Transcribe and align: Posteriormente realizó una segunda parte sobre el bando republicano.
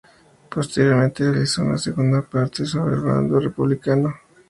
Posteriormente 0.49 1.29
realizó 1.31 1.61
una 1.61 1.77
segunda 1.77 2.23
parte 2.23 2.65
sobre 2.65 2.95
el 2.95 3.01
bando 3.01 3.39
republicano. 3.39 4.15